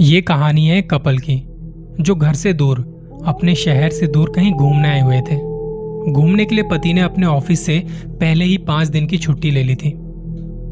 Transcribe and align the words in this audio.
ये 0.00 0.20
कहानी 0.20 0.66
है 0.66 0.82
कपल 0.82 1.18
की, 1.18 1.42
जो 2.00 2.14
घर 2.14 2.34
से 2.34 2.52
दूर, 2.52 2.78
अपने 3.26 3.54
शहर 3.54 3.90
से 3.90 4.06
दूर 4.06 4.32
कहीं 4.36 4.52
घूमने 4.52 4.88
आए 4.88 5.00
हुए 5.00 5.20
थे। 5.20 5.36
घूमने 6.12 6.44
के 6.44 6.54
लिए 6.54 6.64
पति 6.64 6.92
ने 6.92 7.00
अपने 7.00 7.26
ऑफ़िस 7.26 7.66
से 7.66 7.86
पहले 8.06 8.44
ही 8.44 8.58
पाँच 8.58 8.88
दिन 8.88 9.06
की 9.06 9.18
छुट्टी 9.18 9.50
ले 9.50 9.62
ली 9.62 9.74
थी। 9.74 9.92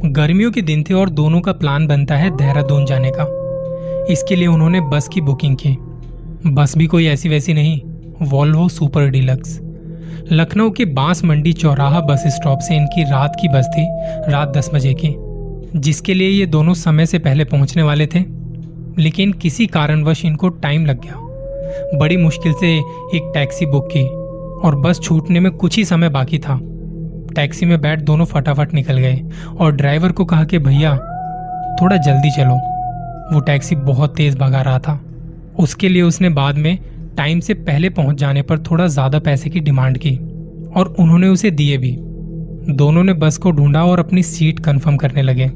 गर्मियों 0.05 0.53
के 0.53 0.63
दिन 0.63 0.83
थे 0.83 0.95
और 0.95 1.11
दोनों 1.11 1.41
का 1.41 1.53
प्लान 1.53 1.87
बनता 1.87 2.17
है 2.17 2.37
देहरादून 2.37 2.87
जाने 2.87 3.13
का। 3.15 3.25
इसके 4.13 4.37
लिए 4.37 4.47
उन्होंने 4.47 4.81
बस 4.81 5.09
की 5.09 5.21
बुकिंग 5.21 5.57
की। 5.57 5.77
बस 6.51 6.79
भी 6.79 6.87
कोई 6.87 7.07
ऐसी 7.07 7.29
वैसी 7.29 7.55
नहीं, 7.55 7.81
वॉल्वो 8.23 8.69
सुपर 8.69 9.09
डिलक्स। 9.09 9.61
लखनऊ 10.33 10.71
के 10.71 10.85
बाँस 10.85 11.25
मंडी 11.25 11.53
चौराहा 11.53 12.01
बस 12.01 12.23
स्टॉप 12.27 12.59
से 12.59 12.77
इनकी 12.77 13.03
रात 13.03 13.37
की 13.41 13.49
बस 13.49 13.67
थी, 13.67 13.87
रात 14.33 14.57
दस 14.57 14.71
बजे 14.75 14.95
की, 14.95 15.15
जिसके 15.81 16.15
लिए 16.15 16.29
ये 16.29 16.47
दोनों 16.47 16.75
समय 16.75 17.07
से 17.07 17.19
पहले 17.19 17.45
पहुँचने 17.45 17.83
वाले 17.83 18.07
थे। 18.07 18.36
लेकिन 18.99 19.33
किसी 19.33 19.67
कारणवश 19.67 20.25
इनको 20.25 20.49
टाइम 20.49 20.87
लग 20.87 21.03
गया। 21.03 21.99
बड़ी 21.99 22.17
मुश्किल 22.17 22.53
से 22.53 22.77
एक 23.15 23.31
टैक्सी 23.35 23.67
बुक 23.67 23.89
की 23.97 24.05
और 24.67 24.77
बस 24.77 25.01
छूटने 25.01 25.41
में 25.41 25.53
कुछ 25.53 25.77
ही 25.77 25.85
समय 25.85 26.09
बाकी 26.09 26.39
था। 26.39 26.61
टैक्सी 27.35 27.67
में 27.67 27.81
बैठ 27.81 28.01
दोनों 28.01 28.25
फटाफट 28.25 28.75
निकल 28.75 28.99
गए 28.99 29.23
और 29.61 29.73
ड्राइवर 29.73 30.13
को 30.13 30.25
कहा 30.25 30.45
कि, 30.45 30.59
भैया, 30.59 30.97
थोड़ा 31.83 31.97
जल्दी 31.97 32.31
चलो। 32.31 32.55
वो 33.35 33.41
टैक्सी 33.41 33.77
बहुत 33.77 34.17
तेज 34.17 34.39
भगा 34.39 34.63
रहा 34.63 34.79
था। 34.79 35.01
उसके 35.59 35.89
लिए 35.89 36.03
उसने 36.03 36.29
बाद 36.29 36.59
में 36.59 36.79
टाइम 37.17 37.41
से 37.41 37.55
पहले 37.55 37.91
पहुँच 37.91 38.17
जाने 38.17 38.43
पर 38.43 38.59
थोड़ा 38.59 38.87
ज़्यादा 38.87 39.19
पैसे 39.19 39.51
की 39.51 39.61
डिमांड 39.61 39.99
की 39.99 40.17
और 40.77 40.95
उन्होंने 40.99 41.29
उसे 41.29 41.51
दिए 41.51 41.79
भी। 41.79 41.97
दोनों 42.69 43.05
ने 43.05 43.13
बस 43.13 43.37
को 43.37 43.51
ढूंढा 43.51 43.85
और 43.85 43.99
अपनी 43.99 44.23
सीट 44.23 44.61
कंफर्म 44.61 44.97
करने 44.97 45.23
लगे। 45.23 45.51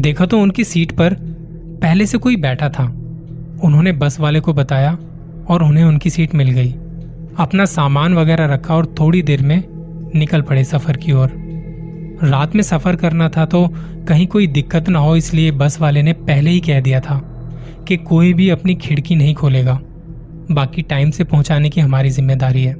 देखा 0.00 0.26
तो 0.26 0.38
उनकी 0.38 0.64
सीट 0.64 0.92
पर 0.92 1.35
पहले 1.82 2.06
से 2.06 2.18
कोई 2.18 2.36
बैठा 2.36 2.68
था। 2.68 2.84
उन्होंने 3.64 3.92
बस 3.94 4.18
वाले 4.20 4.40
को 4.40 4.52
बताया 4.54 4.96
और 5.48 5.62
उन्हें 5.62 5.84
उनकी 5.84 6.10
सीट 6.10 6.34
मिल 6.34 6.50
गई। 6.50 6.70
अपना 7.38 7.64
सामान 7.64 8.14
वगैरह 8.14 8.46
रखा 8.46 8.74
और 8.74 8.86
थोड़ी 9.00 9.22
देर 9.22 9.42
में 9.42 9.62
निकल 10.14 10.42
पड़े 10.42 10.64
सफ़र 10.64 10.96
की 10.96 11.12
ओर। 11.12 11.30
रात 12.22 12.54
में 12.54 12.62
सफ़र 12.62 12.96
करना 12.96 13.28
था 13.28 13.44
तो 13.46 13.66
कहीं 14.08 14.26
कोई 14.26 14.46
दिक्कत 14.46 14.88
ना 14.88 14.98
हो, 14.98 15.16
इसलिए 15.16 15.50
बस 15.52 15.80
वाले 15.80 16.02
ने 16.02 16.12
पहले 16.12 16.50
ही 16.50 16.60
कह 16.60 16.80
दिया 16.80 17.00
था 17.00 17.20
कि 17.88 17.96
कोई 17.96 18.32
भी 18.34 18.48
अपनी 18.50 18.74
खिड़की 18.74 19.16
नहीं 19.16 19.34
खोलेगा। 19.34 19.78
बाकी 20.50 20.82
टाइम 20.82 21.10
से 21.10 21.24
पहुँचाने 21.24 21.70
की 21.70 21.80
हमारी 21.80 22.10
ज़िम्मेदारी 22.10 22.62
है। 22.62 22.74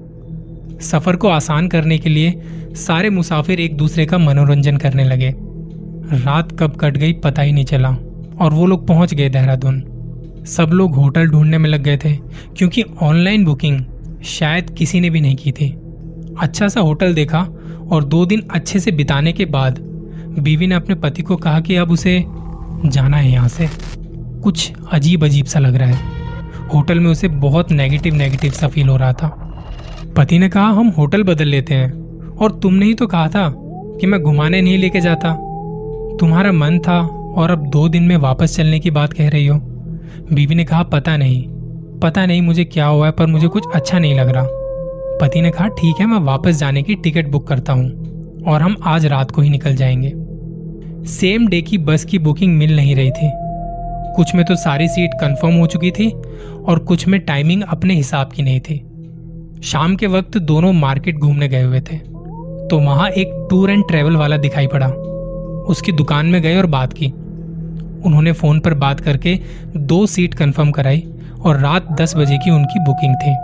सफ़र 0.82 1.16
को 1.16 1.28
आसान 1.28 1.68
करने 1.68 1.98
के 1.98 2.08
लिए 2.08 2.40
सारे 2.76 3.10
मुसाफिर 3.10 3.60
एक 3.60 3.76
दूसरे 3.76 4.06
का 4.06 4.18
मनोरंजन 4.18 4.76
करने 4.76 5.04
लगे। 5.04 5.34
रात 6.14 6.58
कब 6.58 6.76
कट 6.76 6.96
गई 6.96 7.12
पता 7.14 7.42
ही 7.42 7.52
नहीं 7.52 7.64
चला। 7.64 7.96
और 8.40 8.54
वो 8.54 8.66
लोग 8.66 8.86
पहुँच 8.86 9.14
गए 9.14 9.28
देहरादून। 9.28 9.84
सब 10.46 10.70
लोग 10.72 10.94
होटल 10.94 11.26
ढूँढने 11.26 11.58
में 11.58 11.70
लग 11.70 11.82
गए 11.82 11.96
थे, 11.96 12.12
क्योंकि 12.56 12.82
ऑनलाइन 13.02 13.44
बुकिंग 13.44 13.84
शायद 14.24 14.70
किसी 14.70 15.00
ने 15.00 15.10
भी 15.10 15.20
नहीं 15.20 15.36
की 15.36 15.52
थी। 15.52 15.68
अच्छा 16.38 16.68
सा 16.68 16.80
होटल 16.80 17.14
देखा 17.14 17.48
और 17.92 18.04
दो 18.04 18.26
दिन 18.26 18.42
अच्छे 18.50 18.80
से 18.80 18.90
बिताने 18.90 19.32
के 19.32 19.44
बाद 19.44 19.78
बीवी 20.38 20.66
ने 20.66 20.74
अपने 20.74 20.94
पति 20.94 21.22
को 21.22 21.36
कहा 21.36 21.60
कि 21.60 21.76
अब 21.76 21.90
उसे 21.90 22.24
जाना 22.86 23.16
है 23.16 23.30
यहाँ 23.32 23.48
से। 23.48 23.68
कुछ 24.42 24.72
अजीब 24.92 25.24
अजीब 25.24 25.46
सा 25.46 25.58
लग 25.58 25.74
रहा 25.74 25.88
है। 25.88 25.98
होटल 26.74 27.00
में 27.00 27.10
उसे 27.10 27.28
बहुत 27.28 27.70
नेगेटिव 27.70 28.14
नेगेटिव 28.14 28.50
सा 28.50 28.68
फील 28.68 28.88
हो 28.88 28.96
रहा 28.96 29.12
था। 29.12 29.28
पति 30.16 30.38
ने 30.38 30.48
कहा, 30.48 30.66
हम 30.66 30.88
होटल 30.88 31.22
बदल 31.22 31.44
लेते 31.44 31.74
हैं। 31.74 32.06
और 32.36 32.52
तुमने 32.52 32.86
ही 32.86 32.94
तो 32.94 33.06
कहा 33.06 33.28
था 33.28 33.54
कि 34.00 34.06
मैं 34.06 34.22
घुमाने 34.22 34.60
नहीं 34.60 34.78
लेके 34.78 35.00
जाता। 35.00 35.32
तुम्हारा 36.20 36.52
मन 36.52 36.78
था 36.78 37.00
और 37.36 37.50
अब 37.50 37.66
दो 37.66 37.88
दिन 37.88 38.02
में 38.02 38.16
वापस 38.16 38.56
चलने 38.56 38.78
की 38.78 38.90
बात 38.90 39.12
कह 39.12 39.28
रही 39.28 39.46
हो। 39.46 39.58
बीवी 40.32 40.54
ने 40.54 40.64
कहा, 40.64 40.82
पता 40.82 41.16
नहीं 41.16 41.44
पता 42.02 42.24
नहीं 42.26 42.42
मुझे 42.42 42.64
क्या 42.64 42.86
हुआ 42.86 43.06
है, 43.06 43.12
पर 43.12 43.26
मुझे 43.26 43.48
कुछ 43.48 43.64
अच्छा 43.74 43.98
नहीं 43.98 44.14
लग 44.14 44.28
रहा। 44.28 44.46
पति 45.20 45.40
ने 45.40 45.50
कहा, 45.50 45.68
ठीक 45.68 46.00
है, 46.00 46.06
मैं 46.06 46.18
वापस 46.18 46.56
जाने 46.56 46.82
की 46.82 46.94
टिकट 46.94 47.28
बुक 47.28 47.46
करता 47.48 47.72
हूँ, 47.72 48.42
और 48.44 48.62
हम 48.62 48.76
आज 48.84 49.06
रात 49.06 49.30
को 49.30 49.42
ही 49.42 49.50
निकल 49.50 49.76
जाएँगे। 49.76 50.12
सेम 51.08 51.46
डे 51.48 51.60
की 51.62 51.78
बस 51.78 52.04
की 52.04 52.18
बुकिंग 52.18 52.56
मिल 52.56 52.76
नहीं 52.76 52.94
रही 52.96 53.10
थी। 53.10 53.30
कुछ 54.16 54.34
में 54.34 54.44
तो 54.44 54.56
सारी 54.56 54.88
सीट 54.88 55.10
कंफर्म 55.14 55.54
हो 55.54 55.66
चुकी 55.66 55.90
थी, 55.90 56.10
और 56.66 56.78
कुछ 56.78 57.06
में 57.08 57.20
टाइमिंग 57.20 57.62
अपने 57.62 57.94
हिसाब 57.94 58.32
की 58.32 58.42
नहीं 58.42 58.60
थी। 58.60 58.76
शाम 59.62 59.96
के 59.96 60.06
वक्त 60.06 60.38
दोनों 60.38 60.72
मार्केट 60.72 61.18
घूमने 61.18 61.48
गए 61.48 61.62
हुए 61.62 61.80
थे 61.80 61.96
तो 62.68 62.78
वहाँ 62.78 63.08
एक 63.08 63.46
टूर 63.50 63.70
एंड 63.70 63.84
ट्रेवल 63.88 64.16
वाला 64.16 64.36
दिखाई 64.36 64.66
पड़ा। 64.66 64.88
उसकी 65.68 65.92
दुकान 65.92 66.26
में 66.26 66.42
गए 66.42 66.56
और 66.56 66.66
बात 66.66 66.92
की। 66.92 67.12
उन्होंने 68.04 68.32
फ़ोन 68.32 68.60
पर 68.60 68.74
बात 68.74 69.00
करके 69.00 69.40
दो 69.76 70.06
सीट 70.06 70.34
कंफर्म 70.34 70.70
कराई 70.70 71.04
और 71.42 71.60
रात 71.60 72.00
दस 72.00 72.16
बजे 72.16 72.38
की 72.38 72.50
उनकी 72.50 72.78
बुकिंग 72.78 73.14
थी। 73.14 73.36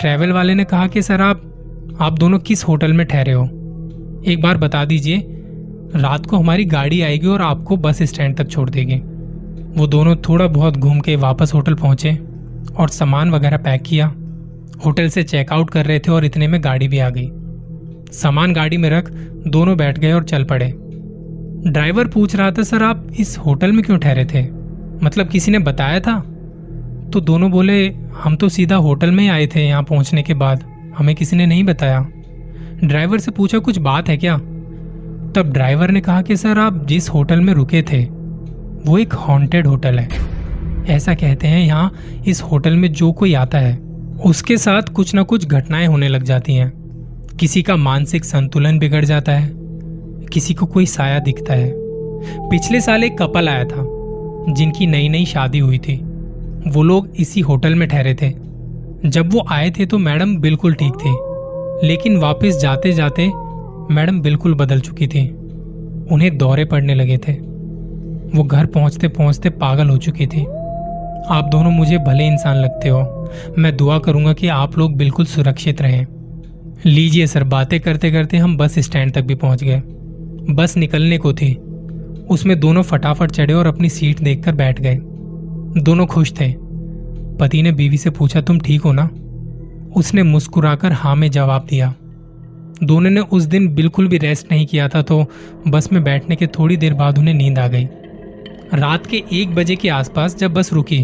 ट्रैवल 0.00 0.32
वाले 0.32 0.54
ने 0.54 0.64
कहा 0.64 0.86
कि, 0.86 1.02
सर, 1.02 1.20
आप 1.20 1.50
आप 2.00 2.18
दोनों 2.18 2.38
किस 2.38 2.64
होटल 2.64 2.92
में 2.92 3.06
ठहरे 3.06 3.32
हो? 3.32 3.44
एक 4.26 4.42
बार 4.42 4.56
बता 4.56 4.84
दीजिए, 4.84 5.24
रात 5.96 6.26
को 6.26 6.36
हमारी 6.36 6.64
गाड़ी 6.64 7.02
आएगी 7.02 7.26
और 7.26 7.42
आपको 7.42 7.76
बस 7.76 8.02
स्टैंड 8.02 8.36
तक 8.36 8.48
छोड़ 8.48 8.70
देगी। 8.70 8.96
वो 9.80 9.86
दोनों 9.86 10.16
थोड़ा 10.16 10.46
बहुत 10.46 10.76
घूम 10.76 11.00
के 11.00 11.16
वापस 11.16 11.54
होटल 11.54 11.74
पहुँचे 11.74 12.18
और 12.76 12.88
सामान 12.88 13.30
वगैरह 13.30 13.56
पैक 13.56 13.82
किया। 13.82 14.06
होटल 14.86 15.08
से 15.08 15.22
चेकआउट 15.22 15.70
कर 15.70 15.86
रहे 15.86 15.98
थे 15.98 16.12
और 16.12 16.24
इतने 16.24 16.48
में 16.48 16.64
गाड़ी 16.64 16.88
भी 16.88 16.98
आ 16.98 17.10
गई। 17.10 17.30
सामान 18.12 18.52
गाड़ी 18.52 18.76
में 18.76 18.90
रख, 18.90 19.10
दोनों 19.46 19.76
बैठ 19.76 19.98
गए 19.98 20.12
और 20.12 20.24
चल 20.24 20.44
पड़े। 20.44 20.74
ड्राइवर 21.66 22.06
पूछ 22.06 22.36
रहा 22.36 22.50
था, 22.50 22.62
सर, 22.62 22.82
आप 22.82 23.08
इस 23.18 23.38
होटल 23.38 23.72
में 23.72 23.84
क्यों 23.84 23.98
ठहरे 23.98 24.24
थे? 24.24 24.46
मतलब 25.02 25.28
किसी 25.28 25.50
ने 25.50 25.58
बताया 25.58 26.00
था? 26.00 26.20
तो 27.12 27.20
दोनों 27.20 27.50
बोले, 27.50 27.94
हम 28.22 28.36
तो 28.36 28.48
सीधा 28.48 28.76
होटल 28.76 29.10
में 29.10 29.24
ही 29.24 29.30
आए 29.30 29.46
थे 29.46 29.68
यहाँ 29.68 29.82
पहुँचने 29.82 30.22
के 30.22 30.34
बाद। 30.34 30.64
हमें 30.98 31.14
किसी 31.14 31.36
ने 31.36 31.46
नहीं 31.46 31.64
बताया। 31.64 32.08
ड्राइवर 32.84 33.18
से 33.18 33.30
पूछा, 33.30 33.58
कुछ 33.58 33.78
बात 33.78 34.08
है 34.08 34.16
क्या? 34.16 34.36
तब 35.36 35.50
ड्राइवर 35.52 35.90
ने 35.90 36.00
कहा 36.00 36.22
कि, 36.22 36.36
सर, 36.36 36.58
आप 36.58 36.86
जिस 36.86 37.08
होटल 37.08 37.40
में 37.40 37.54
रुके 37.54 37.82
थे, 37.82 38.04
वो 38.86 38.98
एक 38.98 39.12
हॉन्टेड 39.12 39.66
होटल 39.66 39.98
है। 39.98 40.08
ऐसा 40.88 41.14
कहते 41.14 41.48
हैं 41.48 41.66
यहाँ, 41.66 41.92
इस 42.26 42.42
होटल 42.42 42.76
में 42.76 42.92
जो 42.92 43.12
कोई 43.12 43.34
आता 43.34 43.58
है, 43.58 43.78
उसके 44.24 44.56
साथ 44.56 44.82
कुछ 44.82 45.14
ना 45.14 45.22
कुछ 45.22 45.46
घटनाएँ 45.46 45.86
होने 45.86 46.08
लग 46.08 46.22
जाती 46.22 46.54
हैं। 46.54 46.72
किसी 47.40 47.62
का 47.62 47.76
मानसिक 47.76 48.24
संतुलन 48.24 48.78
बिगड़ 48.78 49.04
जाता 49.04 49.32
है। 49.32 49.63
किसी 50.34 50.54
को 50.54 50.66
कोई 50.66 50.86
साया 50.86 51.18
दिखता 51.18 51.54
है। 51.54 51.72
पिछले 52.50 52.80
साल 52.80 53.04
एक 53.04 53.18
कपल 53.18 53.48
आया 53.48 53.64
था, 53.64 53.84
जिनकी 54.48 54.86
नई 54.86 55.08
नई 55.08 55.24
शादी 55.24 55.58
हुई 55.58 55.78
थी। 55.78 55.96
वो 56.66 56.82
लोग 56.82 57.08
इसी 57.16 57.40
होटल 57.40 57.74
में 57.74 57.88
ठहरे 57.88 58.14
थे। 58.14 58.30
जब 59.06 59.32
वो 59.32 59.44
आए 59.48 59.70
थे 59.70 59.86
तो 59.86 59.98
मैडम 59.98 60.36
बिल्कुल 60.36 60.74
ठीक 60.74 60.94
थी, 60.94 61.86
लेकिन 61.86 62.16
वापस 62.16 62.56
जाते 62.56 62.92
जाते 62.92 63.26
मैडम 63.90 64.20
बिल्कुल 64.20 64.54
बदल 64.54 64.80
चुकी 64.80 65.06
थी। 65.06 65.28
उन्हें 66.12 66.36
दौरे 66.38 66.64
पड़ने 66.64 66.94
लगे 66.94 67.18
थे। 67.18 67.32
वो 68.34 68.42
घर 68.42 68.66
पहुँचते 68.66 69.08
पहुँचते 69.08 69.50
पागल 69.50 69.88
हो 69.88 69.96
चुकी 69.96 70.26
थी। 70.26 70.44
आप 71.30 71.48
दोनों 71.52 71.70
मुझे 71.70 71.98
भले 71.98 72.26
इंसान 72.26 72.56
लगते 72.56 72.88
हो, 72.88 73.30
मैं 73.58 73.76
दुआ 73.76 73.98
करूँगा 73.98 74.32
कि 74.32 74.48
आप 74.48 74.78
लोग 74.78 74.96
बिल्कुल 74.96 75.26
सुरक्षित 75.26 75.82
रहें। 75.82 76.06
लीजिए 76.86 77.26
सर, 77.26 77.44
बातें 77.44 77.80
करते 77.80 78.10
करते 78.10 78.36
हम 78.36 78.56
बस 78.56 78.78
स्टैंड 78.78 79.12
तक 79.12 79.22
भी 79.22 79.34
पहुँच 79.34 79.64
गए। 79.64 79.82
बस 80.50 80.76
निकलने 80.76 81.18
को 81.18 81.32
थी। 81.32 81.54
उसमें 82.30 82.58
दोनों 82.60 82.82
फटाफट 82.82 83.30
चढ़े 83.30 83.54
और 83.54 83.66
अपनी 83.66 83.88
सीट 83.88 84.20
देखकर 84.20 84.54
बैठ 84.54 84.80
गए। 84.80 84.98
दोनों 85.82 86.06
खुश 86.06 86.32
थे। 86.32 86.52
पति 87.36 87.62
ने 87.62 87.72
बीवी 87.72 87.98
से 87.98 88.10
पूछा, 88.10 88.40
तुम 88.40 88.58
ठीक 88.60 88.82
हो 88.82 88.92
ना? 88.92 89.08
उसने 89.96 90.22
मुस्कुराकर 90.22 90.92
हाँ 90.92 91.14
में 91.16 91.30
जवाब 91.30 91.66
दिया। 91.70 91.94
दोनों 92.82 93.10
ने 93.10 93.20
उस 93.20 93.42
दिन 93.42 93.74
बिल्कुल 93.74 94.08
भी 94.08 94.18
रेस्ट 94.18 94.50
नहीं 94.52 94.66
किया 94.66 94.88
था 94.88 95.02
तो 95.02 95.24
बस 95.68 95.92
में 95.92 96.02
बैठने 96.04 96.36
के 96.36 96.46
थोड़ी 96.46 96.76
देर 96.76 96.94
बाद 96.94 97.18
उन्हें 97.18 97.34
नींद 97.34 97.58
आ 97.58 97.68
गई। 97.68 97.84
रात 98.74 99.06
के 99.06 99.22
एक 99.32 99.54
बजे 99.54 99.76
के 99.76 99.88
आसपास 99.88 100.36
जब 100.36 100.54
बस 100.54 100.72
रुकी 100.72 101.02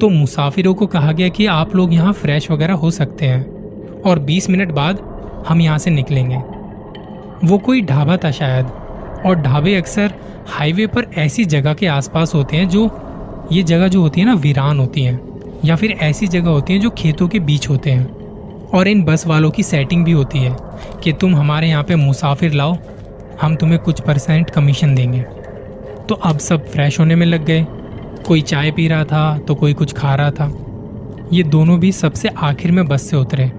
तो 0.00 0.08
मुसाफिरों 0.08 0.74
को 0.74 0.86
कहा 0.86 1.12
गया 1.12 1.28
कि 1.28 1.46
आप 1.46 1.74
लोग 1.76 1.94
यहाँ 1.94 2.12
फ्रेश 2.12 2.50
वगैरह 2.50 2.74
हो 2.74 2.90
सकते 2.90 3.26
हैं 3.26 4.02
और 4.02 4.18
20 4.18 4.48
मिनट 4.50 4.72
बाद 4.72 4.98
हम 5.48 5.60
यहाँ 5.60 5.78
से 5.78 5.90
निकलेंगे। 5.90 6.36
वो 7.44 7.58
कोई 7.58 7.82
ढाबा 7.82 8.16
था 8.16 8.30
शायद। 8.30 8.66
और 9.26 9.34
ढाबे 9.34 9.74
अक्सर 9.74 10.14
हाईवे 10.46 10.86
पर 10.86 11.06
ऐसी 11.18 11.44
जगह 11.44 11.74
के 11.74 11.86
आसपास 11.86 12.34
होते 12.34 12.56
हैं 12.56 12.68
जो, 12.68 12.90
ये 13.52 13.62
जगह 13.62 13.88
जो 13.88 14.00
होती 14.00 14.20
है 14.20 14.26
ना, 14.26 14.34
वीरान 14.34 14.78
होती 14.78 15.02
हैं। 15.02 15.20
या 15.64 15.76
फिर 15.76 15.90
ऐसी 15.90 16.26
जगह 16.26 16.50
होती 16.50 16.72
हैं 16.72 16.80
जो 16.80 16.90
खेतों 16.90 17.28
के 17.28 17.38
बीच 17.38 17.68
होते 17.68 17.90
हैं। 17.90 18.24
और 18.68 18.88
इन 18.88 19.04
बस 19.04 19.26
वालों 19.26 19.50
की 19.50 19.62
सेटिंग 19.62 20.04
भी 20.04 20.12
होती 20.12 20.38
है 20.38 20.56
कि 21.02 21.12
तुम 21.12 21.36
हमारे 21.36 21.68
यहाँ 21.68 21.84
पे 21.84 21.96
मुसाफिर 21.96 22.52
लाओ, 22.52 22.76
हम 23.42 23.56
तुम्हें 23.56 23.78
कुछ 23.78 24.00
परसेंट 24.00 24.50
कमीशन 24.50 24.94
देंगे। 24.94 25.24
तो 26.08 26.14
अब 26.14 26.38
सब 26.38 26.68
फ्रेश 26.68 27.00
होने 27.00 27.14
में 27.14 27.26
लग 27.26 27.44
गए। 27.44 27.66
कोई 28.26 28.40
चाय 28.40 28.70
पी 28.70 28.88
रहा 28.88 29.04
था 29.04 29.38
तो 29.38 29.54
कोई 29.54 29.74
कुछ 29.74 29.92
खा 29.92 30.14
रहा 30.14 30.30
था। 30.30 30.52
ये 31.32 31.42
दोनों 31.42 31.80
भी 31.80 31.92
सबसे 31.92 32.28
आखिर 32.28 32.72
में 32.72 32.88
बस 32.88 33.02
से 33.02 33.16
उतरे। 33.16 33.52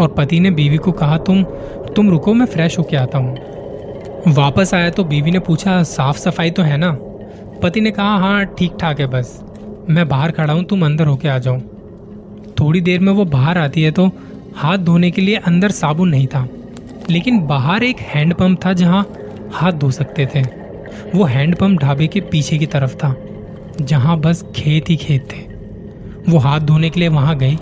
और 0.00 0.08
पति 0.08 0.40
ने 0.40 0.50
बीवी 0.50 0.76
को 0.76 0.92
कहा, 0.92 1.18
तुम 1.18 1.44
तुम 1.96 2.10
रुको, 2.10 2.34
मैं 2.34 2.46
फ्रेश 2.46 2.78
होके 2.78 2.96
आता 2.96 3.18
हूँ। 3.18 4.32
वापस 4.34 4.74
आया 4.74 4.90
तो 4.90 5.04
बीवी 5.04 5.30
ने 5.30 5.38
पूछा, 5.40 5.82
साफ़ 5.84 6.18
सफ़ाई 6.18 6.50
तो 6.50 6.62
है 6.62 6.76
ना? 6.76 6.90
पति 7.62 7.80
ने 7.80 7.90
कहा 7.90 8.16
हाँ 8.18 8.44
ठीक 8.48 8.76
ठाक 8.80 9.00
है 9.00 9.06
बस। 9.08 9.38
मैं 9.88 10.08
बाहर 10.08 10.30
खड़ा 10.30 10.52
हूँ, 10.52 10.64
तुम 10.64 10.84
अंदर 10.84 11.06
होके 11.06 11.28
आ 11.28 11.38
जाओ। 11.38 11.58
थोड़ी 12.60 12.80
देर 12.80 13.00
में 13.00 13.12
वो 13.12 13.24
बाहर 13.26 13.58
आती 13.58 13.82
है 13.82 13.90
तो 13.90 14.06
हाथ 14.56 14.78
धोने 14.78 15.10
के 15.10 15.22
लिए 15.22 15.36
अंदर 15.36 15.70
साबुन 15.72 16.08
नहीं 16.08 16.26
था, 16.26 16.46
लेकिन 17.10 17.40
बाहर 17.46 17.82
एक 17.84 17.98
हैंडपम्प 18.04 18.64
था 18.64 18.72
जहाँ 18.72 19.06
हाथ 19.52 19.72
धो 19.72 19.90
सकते 19.90 20.26
थे। 20.26 20.42
वो 21.14 21.24
हैंडपम्प 21.24 21.80
ढाबे 21.80 22.06
के 22.06 22.20
पीछे 22.22 22.58
की 22.58 22.66
तरफ़ 22.66 22.94
था, 22.94 23.14
जहाँ 23.80 24.18
बस 24.20 24.44
खेत 24.56 24.90
ही 24.90 24.96
खेत 24.96 25.28
थे। 25.32 25.46
वो 26.28 26.38
हाथ 26.38 26.60
धोने 26.60 26.90
के 26.90 27.00
लिए 27.00 27.08
वहाँ 27.10 27.36
गई 27.38 27.56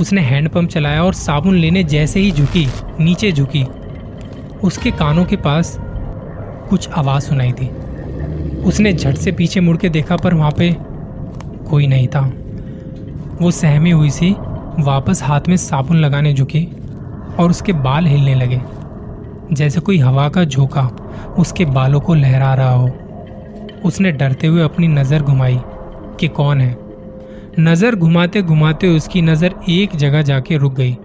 उसने 0.00 0.20
हैंडपंप 0.20 0.68
चलाया 0.68 1.02
और 1.04 1.14
साबुन 1.14 1.54
लेने 1.54 1.82
जैसे 1.84 2.20
ही 2.20 2.32
झुकी, 2.32 2.66
नीचे 3.00 3.32
झुकी। 3.32 3.64
उसके 4.64 4.90
कानों 4.90 5.24
के 5.24 5.36
पास 5.36 5.76
कुछ 6.70 6.88
आवाज़ 6.90 7.24
सुनाई 7.24 7.52
थी 7.52 7.68
उसने 8.62 8.92
झट 8.92 9.16
से 9.16 9.32
पीछे 9.32 9.60
मुड़ 9.60 9.76
के 9.76 9.88
देखा, 9.88 10.16
पर 10.16 10.34
वहाँ 10.34 10.50
पे 10.50 10.76
कोई 11.70 11.86
नहीं 11.86 12.08
था। 12.08 12.20
वो 13.40 13.50
सहमी 13.50 13.90
हुई 13.90 14.10
सी, 14.10 14.30
वापस 14.78 15.22
हाथ 15.22 15.48
में 15.48 15.56
साबुन 15.56 15.96
लगाने 15.96 16.32
झुकी 16.34 16.64
और 17.38 17.50
उसके 17.50 17.72
बाल 17.72 18.06
हिलने 18.06 18.34
लगे। 18.34 18.60
जैसे 19.52 19.80
कोई 19.80 19.98
हवा 19.98 20.28
का 20.28 20.44
झोंका 20.44 20.88
उसके 21.38 21.64
बालों 21.64 22.00
को 22.00 22.14
लहरा 22.14 22.54
रहा 22.54 22.70
हो। 22.70 22.90
उसने 23.84 24.12
डरते 24.12 24.46
हुए 24.46 24.62
अपनी 24.62 24.88
नज़र 24.88 25.22
घुमाई 25.22 25.58
कि 26.20 26.28
कौन 26.28 26.60
है? 26.60 26.85
नज़र 27.58 27.94
घुमाते 27.94 28.40
घुमाते 28.42 28.88
उसकी 28.88 29.20
नज़र 29.22 29.54
एक 29.68 29.94
जगह 29.96 30.22
जाके 30.22 30.56
रुक 30.56 30.72
गई। 30.74 30.96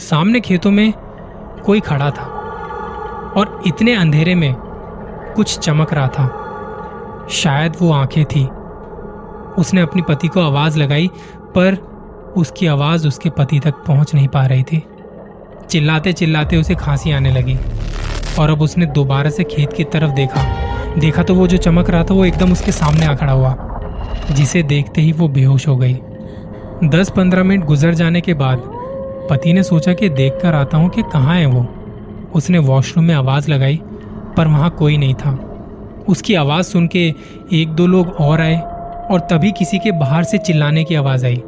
सामने 0.00 0.40
खेतों 0.40 0.70
में 0.70 0.92
कोई 1.64 1.80
खड़ा 1.80 2.10
था 2.10 2.24
और 3.36 3.62
इतने 3.66 3.94
अंधेरे 3.94 4.34
में 4.34 4.54
कुछ 5.36 5.58
चमक 5.58 5.92
रहा 5.94 6.08
था। 6.08 7.26
शायद 7.32 7.76
वो 7.80 7.92
आँखें 7.92 8.24
थी। 8.24 8.44
उसने 9.58 9.80
अपनी 9.80 10.02
पति 10.02 10.28
को 10.28 10.40
आवाज़ 10.40 10.78
लगाई, 10.78 11.10
पर 11.54 11.74
उसकी 12.36 12.66
आवाज़ 12.66 13.06
उसके 13.08 13.30
पति 13.30 13.60
तक 13.60 13.84
पहुँच 13.86 14.14
नहीं 14.14 14.28
पा 14.28 14.46
रही 14.46 14.62
थी। 14.62 14.82
चिल्लाते 15.70 16.12
चिल्लाते 16.12 16.56
उसे 16.56 16.74
खांसी 16.74 17.12
आने 17.12 17.34
लगी 17.34 17.58
और 18.40 18.50
अब 18.50 18.62
उसने 18.62 18.86
दोबारा 18.86 19.30
से 19.30 19.44
खेत 19.44 19.72
की 19.72 19.84
तरफ़ 19.84 20.14
देखा। 20.14 20.42
देखा 20.98 21.22
तो 21.22 21.34
वो 21.34 21.46
जो 21.46 21.56
चमक 21.56 21.90
रहा 21.90 22.04
था 22.04 22.14
वो 22.14 22.24
एकदम 22.24 22.52
उसके 22.52 22.72
सामने 22.72 23.06
आ 23.06 23.14
खड़ा 23.14 23.32
हुआ। 23.32 23.67
जिसे 24.30 24.62
देखते 24.62 25.00
ही 25.00 25.12
वो 25.12 25.28
बेहोश 25.28 25.66
हो 25.68 25.76
गई। 25.76 25.94
दस 26.84 27.10
पंद्रह 27.16 27.42
मिनट 27.42 27.64
गुजर 27.64 27.94
जाने 27.94 28.20
के 28.20 28.34
बाद 28.34 28.62
पति 29.30 29.52
ने 29.52 29.62
सोचा 29.62 29.92
कि 29.92 30.08
देख 30.08 30.38
कर 30.42 30.54
आता 30.54 30.76
हूँ 30.76 30.88
कि 30.88 31.02
कहाँ 31.02 31.34
है 31.34 31.46
वो। 31.46 31.66
उसने 32.34 32.58
वॉशरूम 32.58 33.04
में 33.04 33.14
आवाज़ 33.14 33.50
लगाई, 33.50 33.80
पर 34.36 34.46
वहाँ 34.46 34.70
कोई 34.70 34.96
नहीं 34.96 35.14
था। 35.14 35.32
उसकी 36.08 36.34
आवाज़ 36.34 36.66
सुन 36.66 36.86
के 36.86 37.06
एक 37.52 37.68
दो 37.68 37.86
लोग 37.86 38.08
और 38.20 38.40
आए 38.40 38.56
और 39.10 39.20
तभी 39.20 39.52
किसी 39.52 39.78
के 39.78 39.92
बाहर 39.92 40.24
से 40.24 40.38
चिल्लाने 40.38 40.84
की 40.84 40.94
आवाज़ 40.94 41.26
आई। 41.26 41.42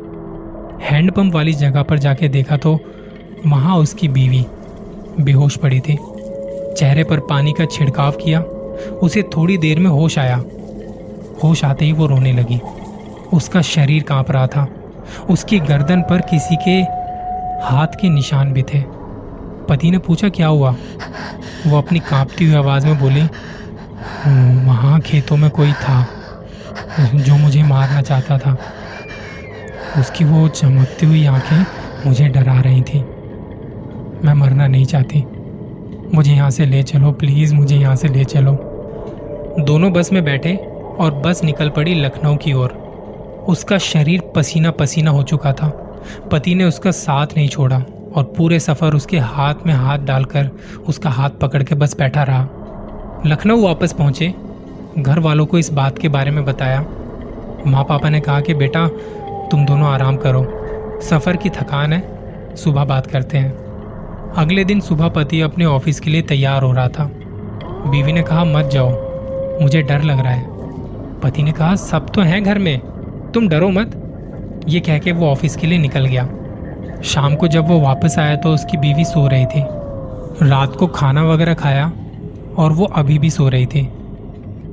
हैंडपंप 0.83 1.35
वाली 1.35 1.53
जगह 1.53 1.83
पर 1.83 1.99
जाके 1.99 2.29
देखा 2.29 2.57
तो 2.57 2.79
वहाँ 3.47 3.77
उसकी 3.77 4.09
बीवी 4.09 4.45
बेहोश 5.21 5.57
पड़ी 5.57 5.81
थी। 5.81 5.97
चेहरे 6.77 7.05
पर 7.05 7.21
पानी 7.21 7.53
का 7.53 7.65
छिड़काव 7.65 8.13
किया, 8.13 8.41
उसे 9.03 9.23
थोड़ी 9.37 9.57
देर 9.59 9.79
में 9.79 9.91
होश 9.91 10.19
आया। 10.19 10.43
होश 11.45 11.65
आते 11.65 11.85
ही 11.85 11.93
वो 11.93 12.07
रोने 12.07 12.33
लगी। 12.33 12.61
उसका 13.33 13.63
शरीर 13.63 14.03
काँप 14.03 14.31
रहा 14.31 14.47
था। 14.47 14.67
उसकी 15.31 15.59
गर्दन 15.61 16.03
पर 16.03 16.21
किसी 16.21 16.57
के 16.57 16.81
हाथ 17.67 17.87
के 17.87 18.09
निशान 18.09 18.53
भी 18.53 18.63
थे। 18.63 18.83
पति 19.69 19.91
ने 19.91 19.99
पूछा, 19.99 20.29
क्या 20.29 20.47
हुआ? 20.47 20.75
वो 21.67 21.79
अपनी 21.79 21.99
कांपती 21.99 22.45
हुई 22.45 22.55
आवाज़ 22.55 22.87
में 22.87 22.99
बोली, 22.99 23.23
वहाँ 24.67 25.01
खेतों 25.01 25.37
में 25.37 25.51
कोई 25.51 25.73
था 25.73 26.07
जो 27.01 27.37
मुझे 27.37 27.63
मारना 27.63 28.03
चाहता 28.03 28.39
था। 28.39 28.57
उसकी 29.99 30.25
वो 30.25 30.49
चमकती 30.49 31.07
हुई 31.07 31.27
आँखें 31.27 31.65
मुझे 32.07 32.29
डरा 32.29 32.61
रही 32.61 32.83
थी। 32.83 33.01
मैं 34.25 34.33
मरना 34.33 34.67
नहीं 34.67 34.85
चाहती। 34.85 35.25
मुझे 36.15 36.33
यहाँ 36.33 36.51
से 36.51 36.67
ले 36.67 36.83
चलो, 36.83 37.13
प्लीज़ 37.13 37.55
मुझे 37.55 37.77
यहाँ 37.77 37.97
से 37.97 38.09
ले 38.09 38.25
चलो। 38.25 38.53
दोनों 39.59 39.93
बस 39.93 40.13
में 40.13 40.25
बैठे 40.25 40.70
और 40.99 41.15
बस 41.15 41.45
निकल 41.45 41.69
पड़ी 41.69 41.95
लखनऊ 41.95 42.37
की 42.37 42.53
ओर। 42.53 42.91
उसका 43.49 43.79
शरीर 43.79 44.23
पसीना 44.37 44.71
पसीना 44.71 45.11
हो 45.11 45.23
चुका 45.23 45.53
था। 45.53 45.69
पति 46.33 46.55
ने 46.55 46.65
उसका 46.65 46.91
साथ 46.91 47.27
नहीं 47.37 47.49
छोड़ा 47.49 47.85
और 48.15 48.35
पूरे 48.37 48.61
सफ़र 48.61 48.95
उसके 48.95 49.19
हाथ 49.19 49.55
में 49.67 49.75
हाथ 49.75 49.99
डालकर 49.99 50.51
उसका 50.89 51.11
हाथ 51.11 51.31
पकड़ 51.31 51.63
के 51.63 51.75
बस 51.75 51.99
बैठा 51.99 52.23
रहा। 52.23 52.49
लखनऊ 53.27 53.65
वापस 53.65 53.93
पहुँचे। 53.93 54.35
घर 54.99 55.19
वालों 55.19 55.47
को 55.47 55.59
इस 55.59 55.73
बात 55.73 55.99
के 55.99 56.09
बारे 56.09 56.31
में 56.31 56.45
बताया। 56.45 56.87
माँ 57.67 57.85
पापा 57.85 58.09
ने 58.09 58.21
कहा 58.21 58.41
कि, 58.41 58.55
बेटा, 58.55 58.89
तुम 59.51 59.67
दोनों 59.67 59.89
आराम 59.89 60.17
करो। 60.17 60.67
सफ़र 61.03 61.37
की 61.37 61.51
थकान 61.51 61.93
है। 61.93 62.21
सुबह 62.57 62.85
बात 62.85 63.07
करते 63.07 63.39
हैं। 63.39 63.59
अगले 64.37 64.65
दिन 64.65 64.81
सुबह 64.81 65.09
पति 65.09 65.41
अपने 65.41 65.65
ऑफ़िस 65.65 66.01
के 66.01 66.11
लिए 66.11 66.23
तैयार 66.23 66.63
हो 66.63 66.73
रहा 66.73 66.89
था। 66.89 67.11
बीवी 67.65 68.13
ने 68.13 68.23
कहा, 68.23 68.45
मत 68.45 68.65
जाओ। 68.65 69.11
मुझे 69.63 69.83
डर 69.83 70.03
लग 70.03 70.21
रहा 70.21 70.33
है। 70.33 70.50
पति 71.23 71.43
ने 71.43 71.53
कहा, 71.53 71.77
सब 71.77 72.11
तो 72.11 72.21
हैं 72.21 72.45
घर 72.45 72.59
में। 72.59 72.79
तुम 73.35 73.49
डरो 73.49 73.69
मत। 73.69 73.97
ये 74.69 74.81
कह 74.81 74.99
के 74.99 75.13
वो 75.13 75.27
ऑफ़िस 75.27 75.57
के 75.57 75.67
लिए 75.67 75.79
निकल 75.79 76.07
गया। 76.07 76.29
शाम 77.05 77.35
को 77.35 77.49
जब 77.49 77.69
वो 77.69 77.81
वापस 77.81 78.19
आया 78.19 78.37
तो 78.37 78.55
उसकी 78.55 78.77
बीवी 78.77 79.05
सो 79.05 79.29
रही 79.29 79.47
थी। 79.47 79.65
रात 80.43 80.77
को 80.77 80.87
खाना 80.87 81.23
वगैरह 81.23 81.55
खाया 81.55 81.93
और 82.57 82.73
वो 82.73 82.85
अभी 82.85 83.19
भी 83.19 83.31
सो 83.31 83.49
रही 83.49 83.67
थी। 83.67 83.89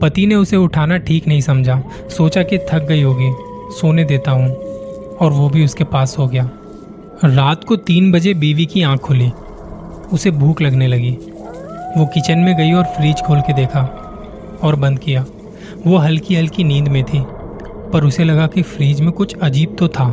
पति 0.01 0.25
ने 0.25 0.35
उसे 0.35 0.55
उठाना 0.55 0.97
ठीक 0.97 1.27
नहीं 1.27 1.41
समझा। 1.41 1.83
सोचा 2.09 2.43
कि 2.43 2.57
थक 2.57 2.83
गई 2.83 3.01
होगी। 3.01 3.31
सोने 3.71 4.03
देता 4.03 4.31
हूँ। 4.31 4.53
और 5.21 5.31
वो 5.31 5.49
भी 5.49 5.65
उसके 5.65 5.83
पास 5.83 6.15
हो 6.19 6.27
गया। 6.27 6.49
रात 7.25 7.63
को 7.63 7.75
तीन 7.75 8.11
बजे 8.11 8.33
बीवी 8.33 8.65
की 8.65 8.83
आँख 8.83 8.99
खुली। 8.99 9.31
उसे 10.13 10.31
भूख 10.31 10.61
लगने 10.61 10.87
लगी। 10.87 11.17
वो 11.97 12.05
किचन 12.05 12.39
में 12.39 12.57
गई 12.57 12.73
और 12.73 12.83
फ्रिज 12.83 13.21
खोल 13.21 13.41
के 13.41 13.53
देखा 13.53 13.81
और 14.63 14.75
बंद 14.75 14.99
किया। 14.99 15.25
वो 15.87 15.97
हल्की 15.97 16.35
हल्की 16.35 16.63
नींद 16.63 16.87
में 16.87 17.03
थी, 17.03 17.23
पर 17.91 18.03
उसे 18.03 18.23
लगा 18.23 18.47
कि 18.47 18.61
फ्रिज 18.61 19.01
में 19.01 19.11
कुछ 19.11 19.35
अजीब 19.37 19.75
तो 19.79 19.87
था। 19.87 20.05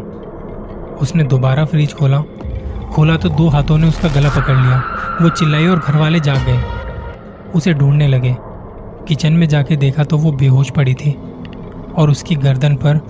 उसने 1.00 1.24
दोबारा 1.24 1.64
फ्रिज 1.64 1.94
खोला। 1.94 2.22
खोला 2.94 3.16
तो 3.16 3.28
दो 3.28 3.48
हाथों 3.48 3.78
ने 3.78 3.88
उसका 3.88 4.08
गला 4.08 4.28
पकड़ 4.28 4.56
लिया। 4.56 4.82
वो 5.22 5.28
चिल्लाई 5.28 5.66
और 5.66 5.78
घर 5.78 5.96
वाले 5.96 6.20
जाग 6.20 6.46
गए। 6.46 6.60
उसे 7.54 7.74
ढूँढने 7.74 8.08
लगे। 8.08 8.36
किचन 9.08 9.32
में 9.32 9.48
जाके 9.48 9.76
देखा 9.76 10.04
तो 10.04 10.18
वो 10.18 10.32
बेहोश 10.32 10.70
पड़ी 10.70 10.94
थी 10.94 11.12
और 11.96 12.10
उसकी 12.10 12.34
गर्दन 12.34 12.76
पर 12.76 13.00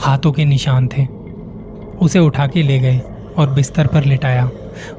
हाथों 0.00 0.32
के 0.32 0.44
निशान 0.44 0.88
थे। 0.88 1.06
उसे 1.98 2.18
उठा 2.18 2.46
के 2.46 2.62
ले 2.62 2.78
गए 2.78 3.00
और 3.38 3.50
बिस्तर 3.50 3.86
पर 3.86 4.04
लिटाया। 4.04 4.50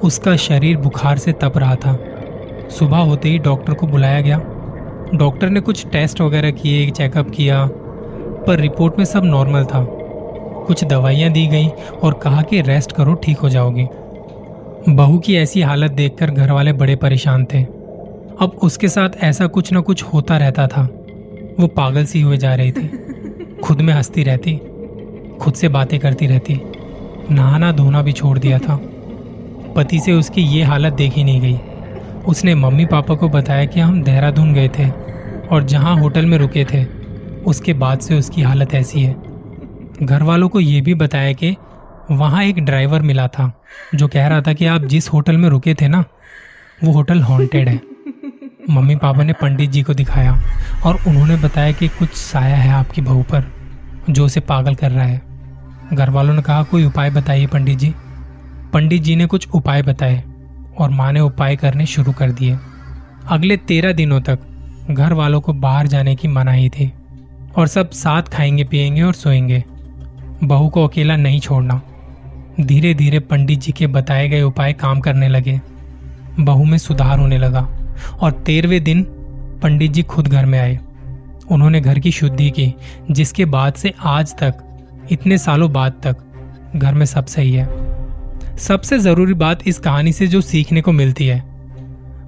उसका 0.03 0.36
शरीर 0.36 0.77
बुखार 0.77 1.18
से 1.18 1.32
तप 1.32 1.58
रहा 1.58 1.75
था। 1.75 1.98
सुबह 2.70 2.98
होते 2.98 3.30
ही 3.30 3.39
डॉक्टर 3.39 3.74
को 3.74 3.88
बुलाया 3.88 4.22
गया। 4.22 4.38
डॉक्टर 5.14 5.50
ने 5.50 5.60
कुछ 5.60 5.88
टेस्ट 5.88 6.22
वगैरह 6.22 6.52
किए, 6.52 6.90
चेकअप 6.90 7.30
किया, 7.30 7.70
पर 8.48 8.60
रिपोर्ट 8.60 8.98
में 8.98 9.06
सब 9.06 9.24
नॉर्मल 9.24 9.64
था। 9.64 9.86
कुछ 10.68 10.84
दवाइयाँ 10.84 11.32
दी 11.32 11.48
गई 11.48 11.68
और 12.04 12.14
कहा 12.14 12.42
कि 12.42 12.62
रेस्ट 12.62 12.92
करो, 12.92 13.14
ठीक 13.14 13.38
हो 13.38 13.50
जाओगी। 13.50 13.88
बहू 14.90 15.20
की 15.20 15.36
ऐसी 15.36 15.62
हालत 15.62 15.92
देखकर 15.92 16.32
घर 16.32 16.52
वाले 16.52 16.74
बड़े 16.74 16.96
परेशान 16.96 17.46
थे। 17.46 17.64
अब 18.40 18.60
उसके 18.64 18.88
साथ 18.88 19.10
ऐसा 19.24 19.48
कुछ 19.48 19.72
ना 19.74 19.80
कुछ 19.80 20.04
होता 20.04 20.38
रहता 20.38 20.68
था। 20.68 20.82
वो 21.60 21.68
पागल 21.68 22.06
सी 22.06 22.22
हुए 22.22 22.38
जा 22.38 22.56
रही 22.56 22.72
थी। 22.72 22.88
खुद 23.64 23.82
में 23.82 23.94
हंसती 23.94 24.24
रहती, 24.24 24.56
खुद 25.42 25.54
से 25.54 25.68
बातें 25.68 26.00
करती 26.00 26.28
रहती 26.28 26.62
नहाना 27.32 27.72
धोना 27.72 28.02
भी 28.02 28.12
छोड़ 28.12 28.40
दिया 28.40 28.60
था। 28.60 28.80
पति 29.76 30.00
से 30.00 30.14
उसकी 30.14 30.42
ये 30.42 30.64
हालत 30.64 30.94
देखी 30.94 31.24
नहीं 31.24 31.42
गई। 31.42 31.60
उसने 32.27 32.55
मम्मी 32.55 32.86
पापा 32.86 33.15
को 33.15 33.29
बताया 33.29 33.65
कि 33.65 33.79
हम 33.79 34.03
देहरादून 34.03 34.53
गए 34.53 34.70
थे 34.79 34.89
और 35.51 35.63
जहाँ 35.63 35.96
होटल 35.98 36.25
में 36.25 36.38
रुके 36.38 36.65
थे, 36.65 36.86
उसके 37.44 37.74
बाद 37.74 38.00
से 38.00 38.15
उसकी 38.15 38.41
हालत 38.41 38.74
ऐसी 38.74 39.01
है। 39.01 39.15
घर 40.03 40.24
वालों 40.24 40.50
को 40.50 40.60
ये 40.60 40.82
भी 40.82 40.94
बताया 40.94 41.34
कि 41.34 41.55
वहाँ 42.12 42.44
एक 42.44 42.60
ड्राइवर 42.60 43.01
मिला 43.01 43.27
था, 43.27 43.62
जो 43.96 44.08
कह 44.08 44.27
रहा 44.27 44.41
था 44.41 44.53
कि 44.53 44.65
आप 44.65 44.82
जिस 44.82 45.10
होटल 45.10 45.38
में 45.38 45.50
रुके 45.50 45.74
थे 45.74 45.88
ना, 45.88 46.03
वो 46.84 46.91
होटल 46.91 47.22
हॉन्टेड 47.22 47.70
है। 47.70 47.82
मम्मी 48.70 48.96
पापा 48.96 49.24
ने 49.24 49.34
पंडित 49.34 49.70
जी 49.70 49.82
को 49.84 49.94
दिखाया 49.94 50.41
और 50.86 50.98
उन्होंने 51.08 51.36
बताया 51.36 51.72
कि 51.72 51.88
कुछ 51.88 52.10
साया 52.10 52.55
है 52.55 52.72
आपकी 52.72 53.01
बहू 53.01 53.24
पर, 53.24 53.51
जो 54.10 54.25
उसे 54.25 54.39
पागल 54.39 54.75
कर 54.75 54.91
रहा 54.91 55.05
है। 55.05 55.22
घर 55.94 56.10
वालों 56.10 56.34
ने 56.34 56.41
कहा, 56.41 56.63
कोई 56.63 56.86
उपाय 56.86 57.10
बताइए 57.10 57.46
पंडित 57.46 57.77
जी? 57.77 57.94
पंडित 58.74 59.01
जी 59.01 59.15
ने 59.15 59.25
कुछ 59.25 59.48
उपाय 59.53 59.82
बताए। 59.82 60.24
और 60.77 60.89
माँ 60.89 61.12
ने 61.12 61.20
उपाय 61.20 61.55
करने 61.55 61.86
शुरू 61.86 62.12
कर 62.12 62.32
दिए। 62.32 62.58
अगले 63.27 63.58
तेरह 63.58 63.94
दिनों 63.94 64.22
तक 64.22 64.39
घर 64.91 65.13
वालों 65.13 65.41
को 65.41 65.53
बाहर 65.53 65.88
जाने 65.88 66.15
की 66.15 66.27
मनाही 66.27 66.70
थी 66.70 66.94
और 67.55 67.67
सब 67.67 67.89
साथ 67.89 68.24
खाएँगे, 68.24 68.63
पिएँगे 68.63 69.01
और 69.01 69.13
सोएँगे। 69.13 69.63
बहू 70.44 70.70
को 70.70 70.88
अकेला 70.88 71.15
नहीं 71.15 71.39
छोड़ना। 71.39 71.82
धीरे 72.62 72.94
धीरे 72.94 73.20
पंडित 73.20 73.60
जी 73.60 73.72
के 73.72 73.88
बताए 73.88 74.29
गए 74.29 74.41
उपाय 74.41 74.74
काम 74.74 75.00
करने 75.00 75.27
लगे। 75.27 75.62
बहू 76.39 76.63
में 76.63 76.77
सुधार 76.77 77.20
होने 77.20 77.38
लगा 77.38 77.70
और 78.22 78.32
तेरहवें 78.32 78.84
दिन 78.84 79.03
पंडित 79.63 79.91
जी 79.91 80.03
खुद 80.03 80.27
घर 80.27 80.46
में 80.46 80.60
आए। 80.60 80.79
उन्होंने 81.51 81.82
घर 81.82 82.00
की 82.00 82.12
शुद्धि 82.12 82.50
की, 82.50 82.74
जिसके 83.12 83.46
बाद 83.46 83.74
से 83.74 83.94
आज 84.03 84.36
तक, 84.38 84.53
इतने 85.12 85.38
सालों 85.38 85.74
बाद 85.74 85.94
तक, 86.03 86.17
घर 86.75 86.94
में 86.94 87.05
सब 87.05 87.25
सही 87.25 87.53
है। 87.53 87.95
सबसे 88.60 89.00
ज़रूरी 89.00 89.34
बात 89.34 89.60
इस 89.68 89.80
कहानी 89.80 90.12
से 90.14 90.28
जो 90.28 90.42
सीखने 90.42 90.82
को 90.82 90.92
मिलती 90.92 91.28
है। 91.28 91.40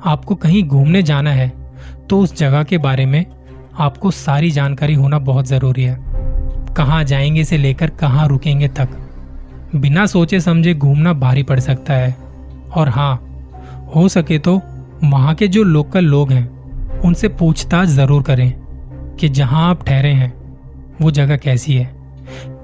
आपको 0.06 0.36
कहीं 0.36 0.64
घूमने 0.64 1.04
जाना 1.04 1.32
है 1.32 1.52
तो 2.10 2.20
उस 2.20 2.38
जगह 2.38 2.64
के 2.64 2.78
बारे 2.78 3.06
में 3.06 3.26
आपको 3.80 4.12
सारी 4.12 4.52
जानकारी 4.52 4.94
होना 4.94 5.20
बहुत 5.20 5.48
ज़रूरी 5.48 5.84
है। 5.84 5.98
कहाँ 6.74 7.04
जाएँगे 7.04 7.44
से 7.44 7.58
लेकर 7.58 7.90
कहाँ 7.90 8.28
रुकेंगे 8.28 8.68
तक? 8.68 8.90
बिना 9.76 10.06
सोचे 10.06 10.40
समझे 10.40 10.74
घूमना 10.74 11.14
भारी 11.14 11.44
पड़ 11.44 11.60
सकता 11.60 11.94
है। 11.94 12.16
और 12.76 12.90
हाँ 12.90 13.16
हो 13.96 14.08
सके 14.08 14.40
तो 14.40 14.62
वहाँ 15.04 15.36
के 15.36 15.48
जो 15.48 15.64
लोकल 15.64 16.06
लोग 16.06 16.32
हैं, 16.32 16.48
उनसे 17.00 17.28
पूछताछ 17.28 17.88
ज़रूर 17.88 18.24
करें 18.24 18.52
कि 19.20 19.30
जहाँ 19.30 19.70
आप 19.70 19.86
ठहरे 19.86 20.12
हैं, 20.12 20.34
वो 21.02 21.12
जगह 21.12 21.38
कैसी 21.38 21.74
है? 21.74 21.96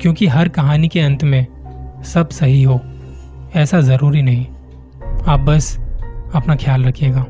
क्योंकि 0.01 0.27
हर 0.27 0.49
कहानी 0.49 0.87
के 0.87 0.99
अंत 0.99 1.23
में 1.23 1.45
सब 2.05 2.29
सही 2.29 2.63
हो। 2.63 2.81
ऐसा 3.55 3.81
ज़रूरी 3.81 4.21
नहीं। 4.21 4.47
आप 5.27 5.39
बस 5.39 5.79
अपना 6.35 6.55
ख्याल 6.55 6.85
रखिएगा। 6.85 7.25